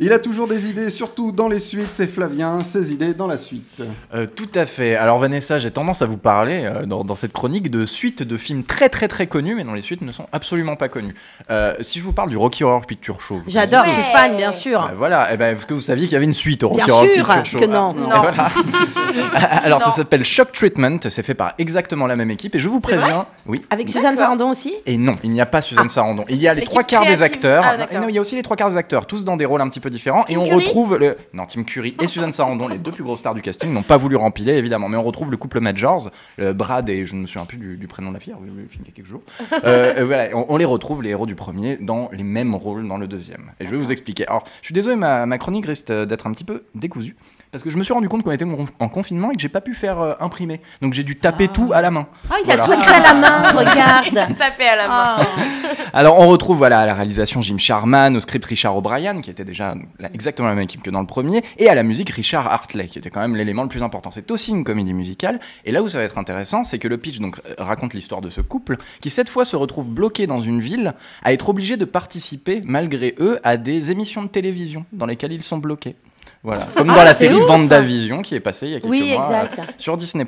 Il 0.00 0.12
a 0.12 0.18
toujours 0.18 0.46
des 0.46 0.68
idées, 0.68 0.90
surtout 0.90 1.32
dans 1.32 1.48
les 1.48 1.58
suites. 1.58 1.88
C'est 1.92 2.06
Flavien, 2.08 2.60
ses 2.62 2.92
idées 2.92 3.14
dans 3.14 3.26
la 3.26 3.36
suite. 3.36 3.82
Euh, 4.14 4.26
tout 4.26 4.48
à 4.54 4.64
fait. 4.64 4.94
Alors 4.94 5.18
Vanessa, 5.18 5.58
j'ai 5.58 5.70
tendance 5.72 6.02
à 6.02 6.06
vous 6.06 6.16
parler 6.18 6.62
euh, 6.64 6.86
dans, 6.86 7.02
dans 7.04 7.14
cette 7.16 7.32
chronique 7.32 7.70
de 7.70 7.84
suites 7.84 8.22
de 8.22 8.36
films 8.38 8.62
très 8.62 8.88
très 8.88 9.08
très 9.08 9.26
connus, 9.26 9.54
mais 9.56 9.64
dont 9.64 9.72
les 9.74 9.82
suites 9.82 10.02
ne 10.02 10.12
sont 10.12 10.26
absolument 10.32 10.76
pas 10.76 10.88
connues. 10.88 11.14
Euh, 11.50 11.74
si 11.80 11.98
je 11.98 12.04
vous 12.04 12.12
parle 12.12 12.30
du 12.30 12.36
Rocky 12.36 12.62
Horror 12.62 12.86
Picture 12.86 13.20
Show, 13.20 13.40
J'adore, 13.48 13.84
je 13.86 13.92
suis 13.92 14.02
fan, 14.02 14.36
bien 14.36 14.52
sûr. 14.52 14.84
Euh, 14.84 14.94
voilà, 14.96 15.28
eh 15.32 15.36
ben, 15.36 15.56
est-ce 15.56 15.66
que 15.66 15.74
vous 15.74 15.80
saviez 15.80 16.04
qu'il 16.04 16.12
y 16.12 16.16
avait 16.16 16.24
une 16.26 16.32
suite 16.32 16.62
au 16.62 16.68
Rocky 16.68 16.84
Bien 16.84 16.94
Horror 16.94 17.06
sûr 17.06 17.26
Picture 17.26 17.44
Show 17.46 17.58
que 17.58 17.64
non. 17.64 17.96
Ah, 17.98 18.00
Non. 18.00 18.16
et 18.16 18.20
voilà. 18.20 18.50
Alors 19.64 19.80
ça 19.80 19.88
Non. 19.88 19.92
s'appelle 19.92 20.24
Shock 20.24 20.52
Treatment, 20.52 20.98
c'est 21.02 21.22
fait 21.24 21.34
par 21.34 21.54
exactement 21.58 22.06
la 22.06 22.14
même 22.16 22.30
équipe 22.30 22.54
et 22.54 22.60
je 22.60 22.68
vous 22.68 22.80
préviens, 22.80 23.26
oui. 23.46 23.62
Avec 23.70 23.88
Suzanne. 23.88 24.16
Sarandon 24.16 24.50
aussi 24.50 24.74
Et 24.86 24.96
non, 24.96 25.16
il 25.24 25.30
n'y 25.30 25.40
a 25.40 25.46
pas 25.46 25.60
Suzanne 25.62 25.88
Sarandon. 25.88 26.24
Il 26.28 26.40
y 26.40 26.46
a 26.48 26.54
les 26.54 26.62
trois 26.64 26.82
quarts 26.84 27.04
des 27.06 27.22
acteurs. 27.22 27.64
Ah, 27.66 27.98
non, 28.00 28.08
il 28.08 28.14
y 28.14 28.18
a 28.18 28.20
aussi 28.20 28.36
les 28.36 28.42
trois 28.42 28.56
quarts 28.56 28.70
des 28.70 28.76
acteurs, 28.76 29.06
tous 29.06 29.24
dans 29.24 29.36
des 29.36 29.44
rôles 29.44 29.60
un 29.60 29.68
petit 29.68 29.80
peu 29.80 29.87
différents. 29.90 30.24
Tim 30.24 30.34
et 30.34 30.36
on 30.36 30.44
Curry 30.44 30.64
retrouve 30.64 30.96
le. 30.96 31.16
Non, 31.32 31.46
Tim 31.46 31.64
Curry 31.64 31.96
et 32.02 32.06
Suzanne 32.06 32.32
Sarandon, 32.32 32.68
les 32.68 32.78
deux 32.78 32.92
plus 32.92 33.04
grosses 33.04 33.20
stars 33.20 33.34
du 33.34 33.42
casting, 33.42 33.72
n'ont 33.72 33.82
pas 33.82 33.96
voulu 33.96 34.16
rempiler 34.16 34.54
évidemment. 34.54 34.88
Mais 34.88 34.96
on 34.96 35.02
retrouve 35.02 35.30
le 35.30 35.36
couple 35.36 35.60
Majors, 35.60 36.10
euh, 36.40 36.52
Brad 36.52 36.88
et 36.88 37.06
je 37.06 37.14
ne 37.14 37.22
me 37.22 37.26
souviens 37.26 37.46
plus 37.46 37.58
du, 37.58 37.76
du 37.76 37.86
prénom 37.86 38.08
de 38.10 38.14
la 38.14 38.20
fille, 38.20 38.34
le 38.40 38.68
film 38.68 38.84
il 38.84 38.88
y 38.88 38.90
a 38.90 38.94
quelques 38.94 39.08
jours. 39.08 39.22
Euh, 39.52 39.94
euh, 39.98 40.04
voilà, 40.04 40.28
on, 40.36 40.46
on 40.48 40.56
les 40.56 40.64
retrouve, 40.64 41.02
les 41.02 41.10
héros 41.10 41.26
du 41.26 41.34
premier, 41.34 41.76
dans 41.76 42.08
les 42.12 42.24
mêmes 42.24 42.54
rôles 42.54 42.86
dans 42.86 42.98
le 42.98 43.06
deuxième. 43.06 43.52
Et 43.60 43.66
je 43.66 43.70
vais 43.70 43.76
vous 43.76 43.92
expliquer. 43.92 44.26
Alors, 44.26 44.44
je 44.60 44.66
suis 44.66 44.74
désolé, 44.74 44.96
ma, 44.96 45.26
ma 45.26 45.38
chronique 45.38 45.66
risque 45.66 45.90
euh, 45.90 46.06
d'être 46.06 46.26
un 46.26 46.32
petit 46.32 46.44
peu 46.44 46.64
décousue. 46.74 47.16
Parce 47.50 47.64
que 47.64 47.70
je 47.70 47.78
me 47.78 47.82
suis 47.84 47.94
rendu 47.94 48.08
compte 48.08 48.22
qu'on 48.22 48.30
était 48.30 48.44
en 48.44 48.66
en 48.78 48.88
confinement 48.88 49.30
et 49.30 49.34
que 49.34 49.40
j'ai 49.40 49.48
pas 49.48 49.60
pu 49.60 49.74
faire 49.74 50.00
euh, 50.00 50.14
imprimer. 50.20 50.60
Donc 50.82 50.92
j'ai 50.92 51.02
dû 51.02 51.16
taper 51.16 51.48
tout 51.48 51.70
à 51.72 51.80
la 51.80 51.90
main. 51.90 52.06
Ah, 52.30 52.34
il 52.44 52.50
a 52.50 52.58
tout 52.58 52.72
écrit 52.72 52.94
à 52.94 53.00
la 53.00 53.14
main, 53.14 53.50
regarde. 53.56 54.36
Tapé 54.36 54.66
à 54.66 54.76
la 54.76 54.88
main. 54.88 55.16
Ah. 55.18 55.26
Alors 55.92 56.18
on 56.18 56.28
retrouve 56.28 56.58
voilà 56.58 56.80
à 56.80 56.86
la 56.86 56.94
réalisation 56.94 57.40
Jim 57.40 57.58
Sharman, 57.58 58.16
au 58.16 58.20
script 58.20 58.44
Richard 58.44 58.76
O'Brien 58.76 59.20
qui 59.20 59.30
était 59.30 59.44
déjà 59.44 59.74
exactement 60.12 60.48
la 60.48 60.54
même 60.54 60.64
équipe 60.64 60.82
que 60.82 60.90
dans 60.90 61.00
le 61.00 61.06
premier, 61.06 61.42
et 61.58 61.68
à 61.68 61.74
la 61.74 61.82
musique 61.82 62.10
Richard 62.10 62.46
Hartley 62.46 62.86
qui 62.86 62.98
était 62.98 63.10
quand 63.10 63.20
même 63.20 63.36
l'élément 63.36 63.62
le 63.62 63.68
plus 63.68 63.82
important. 63.82 64.10
C'est 64.10 64.30
aussi 64.30 64.50
une 64.50 64.64
comédie 64.64 64.94
musicale, 64.94 65.40
et 65.64 65.72
là 65.72 65.82
où 65.82 65.88
ça 65.88 65.98
va 65.98 66.04
être 66.04 66.18
intéressant, 66.18 66.64
c'est 66.64 66.78
que 66.78 66.88
le 66.88 66.98
pitch 66.98 67.20
euh, 67.20 67.30
raconte 67.58 67.94
l'histoire 67.94 68.20
de 68.20 68.30
ce 68.30 68.40
couple 68.40 68.76
qui 69.00 69.10
cette 69.10 69.28
fois 69.28 69.44
se 69.44 69.56
retrouve 69.56 69.90
bloqué 69.90 70.26
dans 70.26 70.40
une 70.40 70.60
ville, 70.60 70.94
à 71.22 71.32
être 71.32 71.48
obligé 71.48 71.76
de 71.76 71.84
participer 71.84 72.60
malgré 72.64 73.14
eux 73.18 73.38
à 73.44 73.56
des 73.56 73.90
émissions 73.90 74.22
de 74.22 74.28
télévision 74.28 74.84
dans 74.92 75.06
lesquelles 75.06 75.32
ils 75.32 75.42
sont 75.42 75.58
bloqués. 75.58 75.96
Voilà, 76.44 76.66
comme 76.76 76.86
dans 76.86 76.94
Ah, 76.94 77.04
la 77.04 77.14
série. 77.14 77.34
Vendavision 77.40 78.22
qui 78.22 78.34
est 78.34 78.40
passée 78.40 78.66
il 78.66 78.72
y 78.72 78.76
a 78.76 78.80
quelques 78.80 78.90
Oui, 78.90 79.12
mois 79.12 79.30
euh, 79.30 79.44
exact. 79.46 79.74
sur 79.80 79.96
Disney+. 79.96 80.24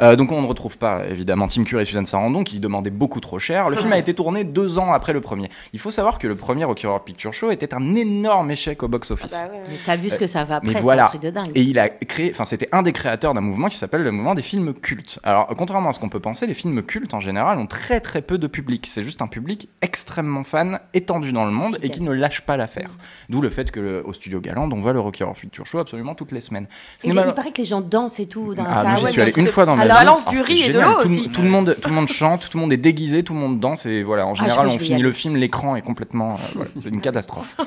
Euh, 0.00 0.16
donc 0.16 0.32
on 0.32 0.40
ne 0.40 0.46
retrouve 0.46 0.78
pas 0.78 1.02
évidemment 1.08 1.48
Tim 1.48 1.64
Curry 1.64 1.82
et 1.82 1.84
Suzanne 1.84 2.06
Sarandon 2.06 2.44
qui 2.44 2.60
demandaient 2.60 2.90
beaucoup 2.90 3.20
trop 3.20 3.38
cher. 3.38 3.68
Le 3.68 3.76
film 3.76 3.92
a 3.92 3.98
été 3.98 4.14
tourné 4.14 4.44
deux 4.44 4.78
ans 4.78 4.92
après 4.92 5.12
le 5.12 5.20
premier. 5.20 5.48
Il 5.72 5.78
faut 5.80 5.90
savoir 5.90 6.18
que 6.18 6.26
le 6.26 6.34
premier 6.34 6.64
Rocky 6.64 6.86
Horror 6.86 7.04
Picture 7.04 7.32
Show 7.34 7.50
était 7.50 7.74
un 7.74 7.94
énorme 7.94 8.50
échec 8.50 8.82
au 8.82 8.88
box-office. 8.88 9.30
Bah 9.32 9.44
ouais, 9.52 9.58
ouais. 9.58 9.62
Mais 9.68 9.76
t'as 9.84 9.96
vu 9.96 10.08
ce 10.10 10.18
que 10.18 10.26
ça 10.26 10.44
va 10.44 10.60
Mais 10.62 10.68
après, 10.70 10.74
c'est 10.74 10.80
voilà. 10.80 11.04
un 11.06 11.08
truc 11.08 11.22
de 11.22 11.30
dingue. 11.30 11.50
Et 11.54 11.62
il 11.62 11.78
a 11.78 11.88
créé, 11.90 12.30
enfin 12.32 12.44
c'était 12.44 12.68
un 12.72 12.82
des 12.82 12.92
créateurs 12.92 13.34
d'un 13.34 13.40
mouvement 13.42 13.68
qui 13.68 13.76
s'appelle 13.76 14.02
le 14.02 14.10
mouvement 14.12 14.34
des 14.34 14.42
films 14.42 14.72
cultes. 14.74 15.18
Alors 15.24 15.46
contrairement 15.58 15.90
à 15.90 15.92
ce 15.92 15.98
qu'on 16.00 16.08
peut 16.08 16.20
penser, 16.20 16.46
les 16.46 16.54
films 16.54 16.82
cultes 16.82 17.12
en 17.14 17.20
général 17.20 17.58
ont 17.58 17.66
très 17.66 18.00
très 18.00 18.22
peu 18.22 18.38
de 18.38 18.46
public. 18.46 18.86
C'est 18.88 19.04
juste 19.04 19.20
un 19.22 19.26
public 19.28 19.68
extrêmement 19.82 20.44
fan, 20.44 20.80
étendu 20.94 21.32
dans 21.32 21.44
le 21.44 21.50
monde 21.52 21.78
et 21.82 21.90
qui 21.90 22.02
ne 22.02 22.12
lâche 22.12 22.40
pas 22.42 22.56
l'affaire. 22.56 22.90
D'où 23.28 23.40
le 23.40 23.50
fait 23.50 23.70
que 23.70 23.80
le- 23.80 24.06
au 24.06 24.12
studio 24.12 24.40
Galand 24.40 24.68
on 24.72 24.80
voit 24.80 24.92
le 24.92 25.00
Rocky 25.00 25.22
Picture 25.40 25.66
Show 25.66 25.78
absolument 25.78 26.14
toutes 26.14 26.32
les 26.32 26.40
semaines. 26.40 26.66
Ce 27.00 27.06
Il, 27.06 27.10
n'est 27.10 27.14
mal- 27.14 27.28
il 27.28 27.34
paraît 27.34 27.52
que 27.52 27.58
les 27.58 27.64
gens 27.64 27.80
dansent 27.80 28.20
et 28.20 28.26
tout 28.26 28.54
dans 28.54 28.64
la 28.64 28.70
ah, 28.70 28.82
salle. 28.82 29.04
ouais, 29.04 29.10
suis 29.10 29.20
allé 29.20 29.32
une 29.36 29.46
fois 29.48 29.66
dans 29.66 29.72
vie. 29.72 29.78
balance 29.86 30.26
Alors, 30.26 30.32
du 30.32 30.40
riz 30.40 30.62
et 30.62 30.72
de 30.72 30.80
l'eau 30.80 31.02
aussi. 31.04 31.28
Tout, 31.28 31.42
le 31.42 31.48
monde, 31.48 31.76
tout 31.80 31.88
le 31.88 31.94
monde 31.94 32.08
chante, 32.08 32.48
tout 32.48 32.56
le 32.58 32.62
monde 32.62 32.72
est 32.72 32.78
déguisé, 32.78 33.22
tout 33.22 33.34
le 33.34 33.40
monde 33.40 33.60
danse 33.60 33.86
et 33.86 34.02
voilà. 34.02 34.26
En 34.26 34.34
général, 34.34 34.68
je 34.70 34.74
on 34.74 34.78
finit 34.78 35.02
le 35.02 35.12
film, 35.12 35.36
l'écran 35.36 35.76
est 35.76 35.82
complètement, 35.82 36.36
euh, 36.56 36.64
c'est 36.80 36.88
une 36.90 37.00
catastrophe. 37.00 37.56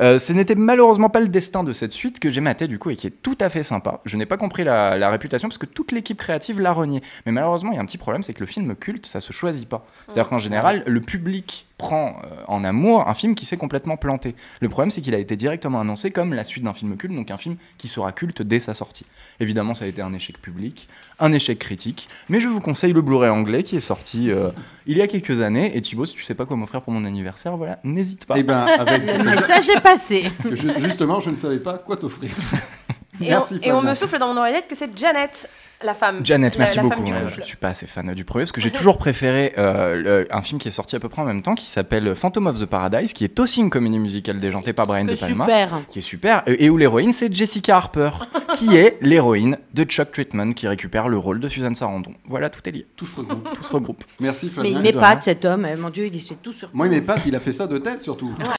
Euh, 0.00 0.20
ce 0.20 0.32
n'était 0.32 0.54
malheureusement 0.54 1.08
pas 1.08 1.18
le 1.18 1.26
destin 1.26 1.64
de 1.64 1.72
cette 1.72 1.90
suite 1.90 2.20
que 2.20 2.30
j'ai 2.30 2.40
maté 2.40 2.68
du 2.68 2.78
coup 2.78 2.90
et 2.90 2.94
qui 2.94 3.08
est 3.08 3.22
tout 3.22 3.36
à 3.40 3.48
fait 3.48 3.64
sympa. 3.64 4.00
Je 4.04 4.16
n'ai 4.16 4.26
pas 4.26 4.36
compris 4.36 4.62
la, 4.62 4.96
la 4.96 5.10
réputation 5.10 5.48
parce 5.48 5.58
que 5.58 5.66
toute 5.66 5.90
l'équipe 5.90 6.16
créative 6.16 6.60
l'a 6.60 6.72
renié. 6.72 7.02
Mais 7.26 7.32
malheureusement, 7.32 7.72
il 7.72 7.76
y 7.76 7.78
a 7.78 7.82
un 7.82 7.86
petit 7.86 7.98
problème, 7.98 8.22
c'est 8.22 8.32
que 8.32 8.40
le 8.40 8.46
film 8.46 8.76
culte, 8.76 9.06
ça 9.06 9.20
se 9.20 9.32
choisit 9.32 9.68
pas. 9.68 9.84
C'est-à-dire 10.06 10.28
qu'en 10.28 10.38
général, 10.38 10.84
le 10.86 11.00
public 11.00 11.67
prend 11.78 12.20
euh, 12.24 12.42
en 12.48 12.64
amour 12.64 13.08
un 13.08 13.14
film 13.14 13.34
qui 13.34 13.46
s'est 13.46 13.56
complètement 13.56 13.96
planté. 13.96 14.34
Le 14.60 14.68
problème, 14.68 14.90
c'est 14.90 15.00
qu'il 15.00 15.14
a 15.14 15.18
été 15.18 15.36
directement 15.36 15.80
annoncé 15.80 16.10
comme 16.10 16.34
la 16.34 16.44
suite 16.44 16.64
d'un 16.64 16.74
film 16.74 16.96
culte, 16.96 17.14
donc 17.14 17.30
un 17.30 17.36
film 17.38 17.56
qui 17.78 17.88
sera 17.88 18.12
culte 18.12 18.42
dès 18.42 18.58
sa 18.58 18.74
sortie. 18.74 19.06
Évidemment, 19.40 19.74
ça 19.74 19.84
a 19.84 19.88
été 19.88 20.02
un 20.02 20.12
échec 20.12 20.38
public, 20.42 20.88
un 21.20 21.32
échec 21.32 21.58
critique, 21.58 22.08
mais 22.28 22.40
je 22.40 22.48
vous 22.48 22.60
conseille 22.60 22.92
le 22.92 23.00
Blu-ray 23.00 23.30
anglais 23.30 23.62
qui 23.62 23.76
est 23.76 23.80
sorti 23.80 24.30
euh, 24.30 24.50
il 24.86 24.98
y 24.98 25.02
a 25.02 25.06
quelques 25.06 25.40
années. 25.40 25.76
Et 25.76 25.80
Thibaut, 25.80 26.04
si 26.06 26.14
tu 26.14 26.24
sais 26.24 26.34
pas 26.34 26.46
quoi 26.46 26.56
m'offrir 26.56 26.82
pour 26.82 26.92
mon 26.92 27.04
anniversaire, 27.04 27.56
voilà, 27.56 27.78
n'hésite 27.84 28.26
pas. 28.26 28.34
Eh 28.36 28.42
ben, 28.42 28.66
avec. 28.78 29.06
Le 29.06 29.22
message 29.24 29.68
est 29.68 29.80
passé. 29.80 30.30
Parce 30.42 30.50
que 30.50 30.56
ju- 30.56 30.72
justement, 30.80 31.20
je 31.20 31.30
ne 31.30 31.36
savais 31.36 31.58
pas 31.60 31.74
quoi 31.78 31.96
t'offrir. 31.96 32.30
Et, 33.20 33.28
Merci, 33.28 33.58
on, 33.62 33.66
et 33.66 33.72
on 33.72 33.76
Fabien. 33.76 33.90
me 33.90 33.94
souffle 33.94 34.18
dans 34.18 34.32
mon 34.32 34.40
oreillette 34.40 34.68
que 34.68 34.74
c'est 34.74 34.96
Janet, 34.96 35.48
la 35.82 35.94
femme. 35.94 36.20
Janet, 36.24 36.58
merci 36.58 36.76
la 36.76 36.82
beaucoup. 36.82 37.02
Ouais, 37.02 37.12
je 37.28 37.38
ne 37.38 37.44
suis 37.44 37.56
pas 37.56 37.68
assez 37.68 37.86
fan 37.86 38.12
du 38.14 38.24
premier 38.24 38.44
parce 38.44 38.52
que 38.52 38.60
j'ai 38.60 38.70
toujours 38.72 38.98
préféré 38.98 39.54
euh, 39.58 39.94
le- 39.94 40.28
un 40.34 40.42
film 40.42 40.58
qui 40.60 40.66
est 40.68 40.72
sorti 40.72 40.96
à 40.96 41.00
peu 41.00 41.08
près 41.08 41.22
en 41.22 41.24
même 41.24 41.42
temps 41.42 41.54
qui 41.54 41.66
s'appelle 41.66 42.14
Phantom 42.16 42.46
of 42.48 42.60
the 42.60 42.66
Paradise, 42.66 43.12
qui 43.12 43.22
est 43.24 43.38
aussi 43.38 43.60
une 43.60 43.70
comédie 43.70 43.98
musicale 43.98 44.40
déjantée 44.40 44.72
par 44.72 44.86
Brian 44.88 45.04
De 45.04 45.14
Palma. 45.14 45.44
Super. 45.44 45.80
qui 45.90 45.98
est 46.00 46.02
super, 46.02 46.42
et 46.46 46.64
et 46.64 46.70
où 46.70 46.76
l'héroïne 46.76 47.12
c'est 47.12 47.32
Jessica 47.32 47.76
Harper, 47.76 48.10
qui 48.54 48.76
est 48.76 48.98
l'héroïne 49.02 49.58
de 49.74 49.84
Chuck 49.84 50.10
Treatment, 50.10 50.50
qui 50.50 50.66
récupère 50.66 51.08
le 51.08 51.16
rôle 51.18 51.38
de 51.38 51.48
Suzanne 51.48 51.74
Sarandon. 51.76 52.12
Voilà, 52.28 52.50
tout 52.50 52.60
est 52.68 52.72
lié, 52.72 52.86
Tout 52.96 53.06
se 53.06 53.16
regroupe. 53.16 53.48
tout 53.54 53.62
se 53.62 53.72
regroupe. 53.72 54.04
Merci 54.18 54.46
Mais 54.46 54.52
Flavien. 54.52 54.70
il 54.70 54.76
de 54.78 54.82
m'épate 54.82 55.22
cet 55.22 55.44
homme, 55.44 55.64
eh, 55.72 55.76
mon 55.76 55.90
Dieu, 55.90 56.06
il 56.12 56.20
sait 56.20 56.36
tout 56.42 56.52
sur 56.52 56.70
Moi, 56.74 56.86
il 56.86 56.90
m'épate, 56.90 57.24
il 57.26 57.36
a 57.36 57.40
fait 57.40 57.52
ça 57.52 57.66
de 57.68 57.78
tête 57.78 58.02
surtout. 58.02 58.32